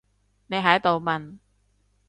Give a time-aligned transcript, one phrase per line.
[0.47, 1.37] 你喺度問？